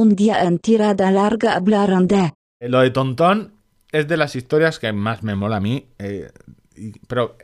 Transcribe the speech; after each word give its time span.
Un 0.00 0.16
día 0.16 0.44
en 0.44 0.58
tirada 0.60 1.10
larga 1.10 1.56
hablaron 1.56 2.08
de... 2.08 2.32
Lo 2.60 2.80
de 2.80 2.88
Tontón 2.90 3.52
es 3.92 4.08
de 4.08 4.16
las 4.16 4.34
historias 4.34 4.78
que 4.78 4.90
más 4.94 5.22
me 5.22 5.34
mola 5.34 5.56
a 5.56 5.60
mí, 5.60 5.88
eh, 5.98 6.30
y- 6.74 6.98
pero 7.06 7.36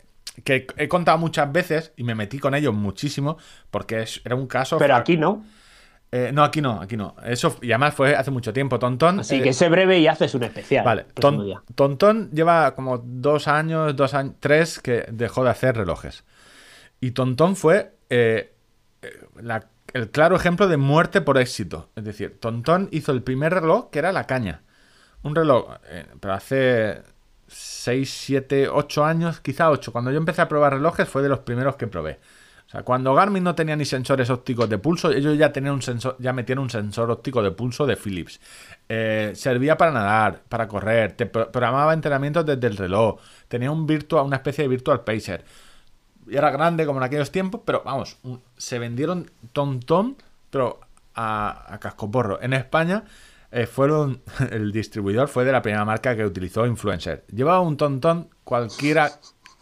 que 0.42 0.66
he 0.78 0.88
contado 0.88 1.18
muchas 1.18 1.52
veces 1.52 1.92
y 1.98 2.02
me 2.02 2.14
metí 2.14 2.38
con 2.38 2.54
ellos 2.54 2.72
muchísimo 2.72 3.36
porque 3.70 4.00
es- 4.04 4.22
era 4.24 4.36
un 4.36 4.46
caso... 4.46 4.78
Pero 4.78 4.96
aquí 4.96 5.18
no. 5.18 5.44
Eh, 6.10 6.30
no, 6.32 6.44
aquí 6.44 6.62
no, 6.62 6.80
aquí 6.80 6.96
no. 6.96 7.14
Eso, 7.26 7.58
y 7.60 7.72
además 7.72 7.92
fue 7.92 8.16
hace 8.16 8.30
mucho 8.30 8.54
tiempo. 8.54 8.78
Tontón... 8.78 9.20
Así 9.20 9.36
eh, 9.36 9.42
que 9.42 9.52
sé 9.52 9.68
breve 9.68 9.98
y 9.98 10.06
haces 10.06 10.34
un 10.34 10.44
especial. 10.44 10.82
Vale, 10.82 11.04
Ton-. 11.12 11.60
Tontón 11.74 12.30
lleva 12.30 12.74
como 12.74 12.96
dos 12.96 13.48
años, 13.48 13.94
dos 13.94 14.14
años, 14.14 14.36
tres 14.40 14.78
que 14.78 15.04
dejó 15.12 15.44
de 15.44 15.50
hacer 15.50 15.76
relojes. 15.76 16.24
Y 17.02 17.10
Tontón 17.10 17.54
fue 17.54 17.96
eh, 18.08 18.54
el 19.92 20.10
claro 20.10 20.36
ejemplo 20.36 20.68
de 20.68 20.76
muerte 20.76 21.20
por 21.20 21.38
éxito. 21.38 21.90
Es 21.96 22.04
decir, 22.04 22.38
Tontón 22.40 22.88
hizo 22.92 23.12
el 23.12 23.22
primer 23.22 23.54
reloj 23.54 23.90
que 23.90 23.98
era 23.98 24.12
la 24.12 24.26
caña. 24.26 24.62
Un 25.22 25.34
reloj, 25.34 25.76
eh, 25.88 26.06
pero 26.20 26.34
hace 26.34 27.02
6, 27.48 28.10
7, 28.10 28.68
8 28.68 29.04
años, 29.04 29.40
quizá 29.40 29.70
8. 29.70 29.92
Cuando 29.92 30.10
yo 30.10 30.18
empecé 30.18 30.42
a 30.42 30.48
probar 30.48 30.74
relojes 30.74 31.08
fue 31.08 31.22
de 31.22 31.28
los 31.28 31.40
primeros 31.40 31.76
que 31.76 31.86
probé. 31.86 32.18
O 32.66 32.68
sea, 32.68 32.82
cuando 32.82 33.14
Garmin 33.14 33.44
no 33.44 33.54
tenía 33.54 33.76
ni 33.76 33.84
sensores 33.84 34.28
ópticos 34.28 34.68
de 34.68 34.78
pulso, 34.78 35.12
ellos 35.12 35.38
ya 35.38 35.52
tenían 35.52 35.74
un 35.74 35.82
sensor, 35.82 36.16
ya 36.18 36.32
metían 36.32 36.58
un 36.58 36.68
sensor 36.68 37.10
óptico 37.12 37.40
de 37.40 37.52
pulso 37.52 37.86
de 37.86 37.96
Philips. 37.96 38.40
Eh, 38.88 39.32
servía 39.36 39.76
para 39.76 39.92
nadar, 39.92 40.42
para 40.48 40.66
correr, 40.66 41.12
te 41.12 41.26
pro- 41.26 41.50
programaba 41.52 41.94
entrenamientos 41.94 42.44
desde 42.44 42.66
el 42.66 42.76
reloj, 42.76 43.20
tenía 43.46 43.70
un 43.70 43.86
virtual, 43.86 44.26
una 44.26 44.36
especie 44.36 44.64
de 44.64 44.68
virtual 44.68 45.04
pacer. 45.04 45.44
Y 46.28 46.36
era 46.36 46.50
grande 46.50 46.86
como 46.86 46.98
en 46.98 47.04
aquellos 47.04 47.30
tiempos, 47.30 47.60
pero 47.64 47.82
vamos, 47.84 48.18
se 48.56 48.78
vendieron 48.78 49.30
tontón, 49.52 50.16
pero 50.50 50.80
a, 51.14 51.72
a 51.74 51.78
cascoporro. 51.78 52.40
En 52.42 52.52
España 52.52 53.04
eh, 53.52 53.66
fueron, 53.66 54.22
el 54.50 54.72
distribuidor 54.72 55.28
fue 55.28 55.44
de 55.44 55.52
la 55.52 55.62
primera 55.62 55.84
marca 55.84 56.16
que 56.16 56.24
utilizó 56.24 56.66
Influencer. 56.66 57.24
Llevaba 57.32 57.60
un 57.60 57.76
tontón 57.76 58.28
cualquiera... 58.44 59.10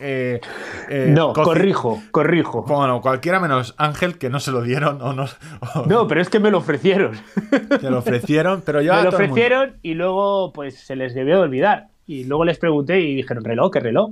eh, 0.00 0.40
eh, 0.88 1.06
No, 1.14 1.32
corrijo, 1.32 2.02
corrijo. 2.10 2.62
Bueno, 2.64 3.00
cualquiera 3.00 3.38
menos 3.40 3.74
Ángel 3.78 4.18
que 4.18 4.30
no 4.30 4.40
se 4.40 4.50
lo 4.50 4.62
dieron 4.62 5.00
o 5.00 5.12
no 5.12 5.26
o 5.74 5.86
No, 5.86 6.08
pero 6.08 6.20
es 6.20 6.28
que 6.28 6.40
me 6.40 6.50
lo 6.50 6.58
ofrecieron. 6.58 7.14
se 7.80 7.90
lo 7.90 7.98
ofrecieron, 7.98 8.62
pero 8.66 8.80
ya 8.82 8.96
me 8.96 9.02
lo 9.04 9.08
ofrecieron 9.10 9.76
y 9.82 9.94
luego 9.94 10.52
pues 10.52 10.80
se 10.80 10.96
les 10.96 11.14
debió 11.14 11.36
de 11.36 11.42
olvidar. 11.42 11.88
Y 12.06 12.24
luego 12.24 12.44
les 12.44 12.58
pregunté 12.58 13.00
y 13.00 13.14
dijeron, 13.14 13.44
reloj, 13.44 13.70
¿qué 13.72 13.80
reloj? 13.80 14.10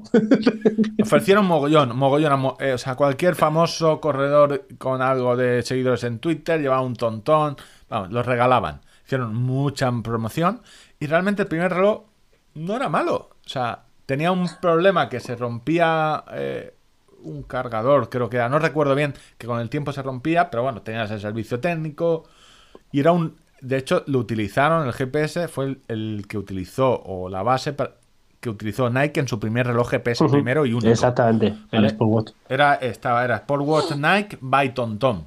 ofrecieron 1.03 1.45
mogollón, 1.45 1.97
mogollón, 1.97 2.55
eh, 2.59 2.73
o 2.73 2.79
sea, 2.79 2.95
cualquier 2.95 3.35
famoso 3.35 4.01
corredor 4.01 4.67
con 4.79 5.03
algo 5.03 5.37
de 5.37 5.63
seguidores 5.63 6.05
en 6.05 6.19
Twitter 6.19 6.61
llevaba 6.61 6.81
un 6.81 6.97
tontón, 6.97 7.57
vamos, 7.91 8.11
los 8.11 8.25
regalaban. 8.25 8.81
Hicieron 9.05 9.35
mucha 9.35 9.93
promoción 10.03 10.63
y 10.99 11.07
realmente 11.07 11.43
el 11.43 11.49
primer 11.49 11.73
reloj 11.73 12.05
no 12.55 12.77
era 12.77 12.89
malo, 12.89 13.31
o 13.45 13.49
sea, 13.49 13.85
tenía 14.07 14.33
un 14.33 14.49
problema 14.61 15.09
que 15.09 15.21
se 15.21 15.37
rompía 15.37 16.25
eh, 16.33 16.75
un 17.23 17.43
cargador, 17.43 18.09
creo 18.09 18.29
que 18.29 18.37
era, 18.37 18.49
no 18.49 18.59
recuerdo 18.59 18.95
bien, 18.95 19.15
que 19.39 19.47
con 19.47 19.61
el 19.61 19.69
tiempo 19.69 19.93
se 19.93 20.03
rompía, 20.03 20.51
pero 20.51 20.63
bueno, 20.63 20.83
tenías 20.83 21.11
el 21.11 21.21
servicio 21.21 21.61
técnico 21.61 22.25
y 22.91 23.01
era 23.01 23.13
un, 23.13 23.37
de 23.63 23.79
hecho, 23.79 24.05
lo 24.07 24.19
utilizaron, 24.19 24.87
el 24.87 24.93
GPS 24.93 25.49
fue 25.49 25.65
el, 25.67 25.81
el 25.89 26.27
que 26.29 26.37
utilizó, 26.39 27.01
o 27.05 27.29
la 27.29 27.43
base 27.43 27.75
que 28.41 28.51
utilizó 28.51 28.91
Nike 28.91 29.21
en 29.21 29.29
su 29.29 29.39
primer 29.39 29.67
reloj 29.69 29.89
GPS 29.91 30.25
primero 30.29 30.67
y 30.67 30.73
único. 30.73 30.89
Exactamente, 30.89 31.47
el 31.47 31.57
¿Vale? 31.71 31.87
Sport 31.87 32.11
Watch. 32.11 32.31
Era, 32.49 32.75
estaba, 32.75 33.25
era 33.25 33.37
Sport 33.37 33.63
Watch 33.65 33.93
Nike 33.97 34.39
by 34.41 34.75
Tonton. 34.75 35.27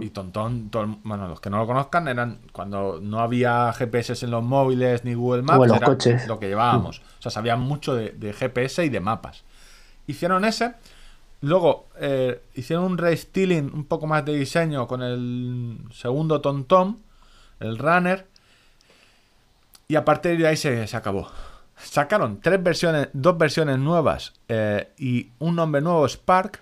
Y 0.00 0.10
todo 0.10 0.46
el- 0.46 0.96
bueno, 1.02 1.26
los 1.26 1.40
que 1.40 1.50
no 1.50 1.56
lo 1.58 1.66
conozcan, 1.66 2.06
eran 2.06 2.38
cuando 2.52 3.00
no 3.02 3.18
había 3.20 3.72
GPS 3.72 4.24
en 4.24 4.30
los 4.30 4.44
móviles 4.44 5.04
ni 5.04 5.14
Google 5.14 5.42
Maps, 5.42 5.66
los 5.66 5.76
era 5.78 5.86
coches. 5.86 6.28
lo 6.28 6.38
que 6.38 6.46
llevábamos. 6.48 7.00
O 7.18 7.22
sea, 7.22 7.32
sabían 7.32 7.60
mucho 7.60 7.94
de, 7.96 8.10
de 8.10 8.32
GPS 8.32 8.84
y 8.84 8.88
de 8.88 9.00
mapas. 9.00 9.44
Hicieron 10.06 10.44
ese. 10.44 10.74
Luego 11.40 11.88
eh, 12.00 12.40
hicieron 12.54 12.84
un 12.84 12.98
restyling, 12.98 13.70
un 13.74 13.84
poco 13.84 14.06
más 14.06 14.24
de 14.24 14.34
diseño 14.34 14.86
con 14.86 15.02
el 15.02 15.78
segundo 15.92 16.40
Tonton, 16.40 16.98
el 17.60 17.78
Runner. 17.78 18.26
Y 19.88 19.96
a 19.96 20.04
partir 20.04 20.38
de 20.38 20.46
ahí 20.46 20.56
se, 20.56 20.86
se 20.86 20.96
acabó. 20.96 21.28
Sacaron 21.76 22.40
tres 22.40 22.62
versiones, 22.62 23.08
dos 23.12 23.38
versiones 23.38 23.78
nuevas 23.78 24.34
eh, 24.48 24.88
y 24.98 25.30
un 25.38 25.56
nombre 25.56 25.80
nuevo, 25.80 26.06
Spark, 26.08 26.60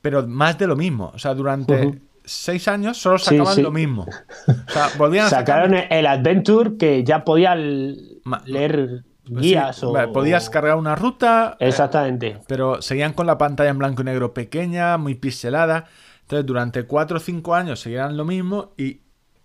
pero 0.00 0.26
más 0.26 0.58
de 0.58 0.66
lo 0.66 0.76
mismo. 0.76 1.12
O 1.14 1.18
sea, 1.18 1.34
durante 1.34 2.00
seis 2.24 2.66
años 2.68 2.98
solo 2.98 3.18
sacaban 3.18 3.54
sí. 3.54 3.62
lo 3.62 3.70
mismo. 3.70 4.06
O 4.48 4.70
sea, 4.72 4.88
volvían 4.98 5.26
a 5.26 5.30
Sacaron 5.30 5.74
el 5.74 6.06
Adventure 6.06 6.76
que 6.76 7.04
ya 7.04 7.24
podía 7.24 7.54
leer 7.54 9.04
Sí, 9.24 9.34
guías 9.34 9.82
o... 9.84 9.94
Podías 10.12 10.50
cargar 10.50 10.76
una 10.76 10.96
ruta, 10.96 11.56
eh, 11.60 11.68
Exactamente. 11.68 12.38
pero 12.48 12.82
seguían 12.82 13.12
con 13.12 13.26
la 13.26 13.38
pantalla 13.38 13.70
en 13.70 13.78
blanco 13.78 14.02
y 14.02 14.06
negro 14.06 14.34
pequeña, 14.34 14.98
muy 14.98 15.14
pixelada. 15.14 15.86
Entonces, 16.22 16.44
durante 16.44 16.84
4 16.84 17.16
o 17.16 17.20
5 17.20 17.54
años 17.54 17.80
seguían 17.80 18.16
lo 18.16 18.24
mismo 18.24 18.72
y, 18.76 19.00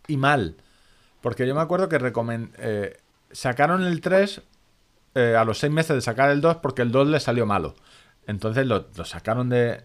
y 0.07 0.17
mal. 0.17 0.55
Porque 1.21 1.47
yo 1.47 1.55
me 1.55 1.61
acuerdo 1.61 1.89
que 1.89 1.97
eh, 2.57 2.97
sacaron 3.31 3.83
el 3.83 4.01
3 4.01 4.41
eh, 5.15 5.35
a 5.37 5.43
los 5.43 5.59
6 5.59 5.71
meses 5.71 5.95
de 5.95 6.01
sacar 6.01 6.29
el 6.29 6.41
2 6.41 6.57
porque 6.57 6.81
el 6.81 6.91
2 6.91 7.07
le 7.07 7.19
salió 7.19 7.45
malo. 7.45 7.75
Entonces 8.25 8.65
lo, 8.65 8.87
lo 8.95 9.05
sacaron 9.05 9.49
de... 9.49 9.83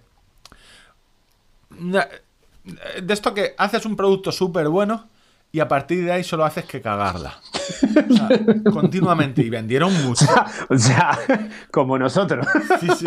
De 1.71 3.15
esto 3.15 3.33
que 3.35 3.55
haces 3.59 3.87
un 3.87 3.97
producto 3.97 4.31
súper 4.31 4.69
bueno 4.69 5.09
y 5.53 5.61
a 5.61 5.69
partir 5.69 6.05
de 6.05 6.13
ahí 6.13 6.25
solo 6.25 6.45
haces 6.47 6.65
que 6.65 6.81
cagarla. 6.81 7.39
O 8.09 8.15
sea, 8.15 8.29
continuamente. 8.73 9.43
Y 9.43 9.51
vendieron 9.51 9.93
mucho. 10.03 10.25
O 10.71 10.79
sea, 10.79 11.19
como 11.71 11.99
nosotros. 11.99 12.47
Sí, 12.81 12.89
sí. 12.99 13.07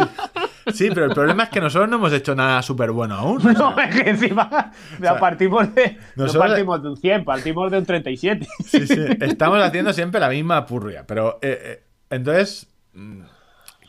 Sí, 0.73 0.89
pero 0.93 1.05
el 1.05 1.13
problema 1.13 1.43
es 1.43 1.49
que 1.49 1.61
nosotros 1.61 1.89
no 1.89 1.97
hemos 1.97 2.11
hecho 2.13 2.35
nada 2.35 2.61
súper 2.61 2.91
bueno 2.91 3.15
aún. 3.15 3.45
o 3.45 3.51
No, 3.53 3.79
es 3.79 3.95
que 3.95 4.09
encima 4.09 4.71
sea, 4.99 5.19
partimos 5.19 5.73
de, 5.75 5.97
no 6.15 6.25
partimos 6.33 6.81
de 6.81 6.89
un 6.89 6.97
100, 6.97 7.25
partimos 7.25 7.71
de 7.71 7.77
un 7.77 7.85
37. 7.85 8.47
sí, 8.65 8.87
sí, 8.87 9.05
estamos 9.21 9.61
haciendo 9.61 9.93
siempre 9.93 10.19
la 10.19 10.29
misma 10.29 10.65
purria. 10.65 11.05
Pero 11.07 11.39
eh, 11.41 11.59
eh, 11.63 11.83
entonces, 12.09 12.67
mm, 12.93 13.21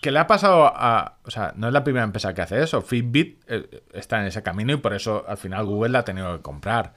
¿qué 0.01 0.11
le 0.11 0.19
ha 0.19 0.27
pasado 0.27 0.67
a... 0.67 1.19
O 1.25 1.31
sea, 1.31 1.53
no 1.57 1.69
es 1.69 1.73
la 1.73 1.85
primera 1.85 2.05
empresa 2.05 2.35
que 2.35 2.43
hace 2.43 2.63
eso. 2.63 2.83
Fitbit 2.83 3.43
eh, 3.49 3.83
está 3.93 4.21
en 4.21 4.27
ese 4.27 4.43
camino 4.43 4.73
y 4.73 4.77
por 4.77 4.95
eso 4.95 5.25
al 5.27 5.39
final 5.39 5.65
Google 5.65 5.91
la 5.91 6.01
ha 6.01 6.05
tenido 6.05 6.37
que 6.37 6.43
comprar. 6.43 6.95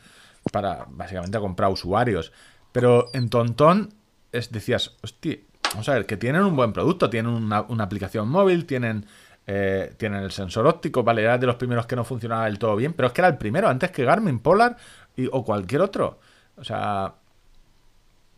Para 0.51 0.85
básicamente 0.89 1.37
comprar 1.39 1.69
usuarios. 1.69 2.31
Pero 2.71 3.09
en 3.13 3.29
Tontón 3.29 3.93
es, 4.31 4.51
decías, 4.51 4.95
hostia, 5.01 5.37
vamos 5.71 5.89
a 5.89 5.93
ver, 5.93 6.05
que 6.05 6.17
tienen 6.17 6.43
un 6.43 6.55
buen 6.55 6.73
producto, 6.73 7.09
tienen 7.09 7.31
una, 7.31 7.61
una 7.61 7.83
aplicación 7.83 8.29
móvil, 8.29 8.65
tienen, 8.65 9.05
eh, 9.51 9.93
tienen 9.97 10.21
el 10.21 10.31
sensor 10.31 10.67
óptico, 10.67 11.01
vale, 11.03 11.23
era 11.23 11.39
de 11.39 11.47
los 11.47 11.55
primeros 11.55 11.87
que 11.87 11.95
no 11.95 12.03
funcionaba 12.03 12.45
del 12.45 12.59
todo 12.59 12.75
bien, 12.75 12.93
pero 12.93 13.07
es 13.07 13.13
que 13.13 13.21
era 13.21 13.27
el 13.29 13.37
primero, 13.37 13.67
antes 13.67 13.89
que 13.89 14.03
Garmin, 14.05 14.37
Polar 14.39 14.77
y- 15.15 15.27
o 15.31 15.43
cualquier 15.43 15.81
otro. 15.81 16.19
O 16.55 16.63
sea, 16.63 17.13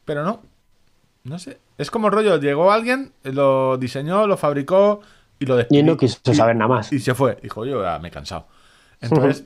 pero 0.05 0.23
no, 0.23 0.41
no 1.25 1.37
sé. 1.37 1.57
Es 1.77 1.91
como 1.91 2.09
rollo, 2.09 2.37
llegó 2.37 2.71
alguien, 2.71 3.11
lo 3.23 3.77
diseñó, 3.77 4.25
lo 4.25 4.37
fabricó 4.37 5.01
y 5.37 5.45
lo 5.47 5.55
Y 5.55 5.57
despidió. 5.57 5.79
él 5.81 5.85
no 5.87 5.97
quiso 5.97 6.33
saber 6.33 6.55
nada 6.55 6.69
más. 6.75 6.93
Y 6.93 6.99
se 6.99 7.13
fue. 7.13 7.37
Dijo, 7.41 7.65
yo 7.65 7.83
ya 7.83 7.99
me 7.99 8.07
he 8.07 8.11
cansado. 8.11 8.47
Entonces, 9.01 9.43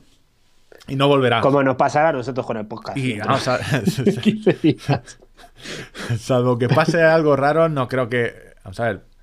y 0.87 0.95
no 0.95 1.07
volverá. 1.07 1.41
Como 1.41 1.63
nos 1.63 1.77
pasará 1.77 2.09
a 2.09 2.13
nosotros 2.13 2.45
con 2.45 2.57
el 2.57 2.67
podcast. 2.67 2.95
Y 2.97 3.13
de 3.15 4.19
15 4.21 4.53
días. 4.61 5.17
salvo 6.19 6.59
que 6.59 6.69
pase 6.69 7.01
algo 7.01 7.35
raro, 7.35 7.69
no 7.69 7.87
creo 7.87 8.07
que. 8.07 8.53
Vamos 8.63 8.79
a 8.79 8.83
ver. 8.83 9.14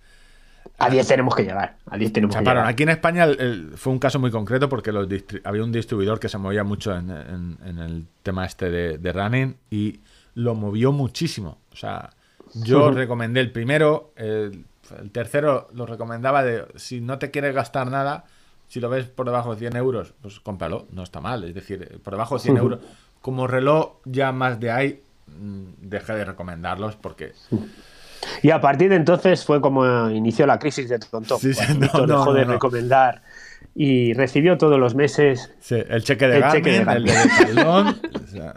A 0.82 0.90
10 0.90 1.06
tenemos 1.08 1.34
que 1.34 1.42
llegar. 1.44 1.76
A 1.90 1.96
10 1.96 2.12
tenemos 2.12 2.34
que 2.36 2.40
llegar. 2.42 2.58
Aquí 2.66 2.82
en 2.82 2.88
España 2.90 3.24
el- 3.24 3.40
el- 3.40 3.72
fue 3.76 3.92
un 3.92 3.98
caso 3.98 4.18
muy 4.18 4.30
concreto 4.30 4.68
porque 4.68 4.92
los 4.92 5.06
había 5.44 5.64
un 5.64 5.72
distribuidor 5.72 6.18
que 6.20 6.28
se 6.28 6.38
movía 6.38 6.64
mucho 6.64 6.94
en, 6.96 7.10
en- 7.10 7.58
en 7.64 7.78
el 7.78 8.06
tema 8.22 8.44
este 8.46 8.70
de, 8.70 8.98
de 8.98 9.12
running 9.12 9.56
y 9.70 10.00
lo 10.34 10.54
movió 10.54 10.92
muchísimo. 10.92 11.58
O 11.72 11.76
sea, 11.76 12.10
yo 12.54 12.90
recomendé 12.92 13.40
el 13.40 13.50
primero, 13.52 14.12
el, 14.16 14.64
el 15.00 15.10
tercero 15.10 15.68
lo 15.74 15.86
recomendaba 15.86 16.42
de 16.42 16.66
si 16.76 17.00
no 17.00 17.18
te 17.18 17.30
quieres 17.30 17.54
gastar 17.54 17.90
nada, 17.90 18.24
si 18.68 18.80
lo 18.80 18.88
ves 18.88 19.06
por 19.06 19.26
debajo 19.26 19.52
de 19.54 19.58
100 19.60 19.76
euros, 19.76 20.14
pues 20.22 20.40
cómpralo, 20.40 20.86
no 20.92 21.02
está 21.02 21.20
mal. 21.20 21.44
Es 21.44 21.54
decir, 21.54 22.00
por 22.02 22.14
debajo 22.14 22.36
de 22.36 22.40
100 22.40 22.54
Ujú. 22.56 22.62
euros, 22.64 22.80
como 23.20 23.46
reloj 23.46 23.96
ya 24.06 24.32
más 24.32 24.58
de 24.58 24.70
ahí, 24.70 25.02
mm, 25.28 25.64
dejé 25.88 26.14
de 26.14 26.24
recomendarlos 26.24 26.96
porque 26.96 27.32
Y 28.42 28.50
a 28.50 28.60
partir 28.60 28.90
de 28.90 28.96
entonces 28.96 29.44
fue 29.44 29.60
como 29.60 30.10
inició 30.10 30.46
la 30.46 30.58
crisis 30.58 30.88
de 30.88 30.98
Tonto. 30.98 31.38
Sí, 31.38 31.54
sí, 31.54 31.62
no, 31.78 31.88
no, 31.92 32.06
dejó 32.06 32.26
no, 32.26 32.32
de 32.32 32.44
recomendar 32.44 33.22
y 33.74 34.12
recibió 34.12 34.58
todos 34.58 34.78
los 34.78 34.94
meses 34.94 35.50
Sí, 35.60 35.76
el 35.88 36.02
cheque 36.04 36.28
de 36.28 36.36
El 36.36 36.40
Garmin, 36.42 36.62
cheque 36.62 36.84
de 36.84 36.92
el 36.92 37.04
de 37.04 37.62
o 38.24 38.26
sea, 38.26 38.54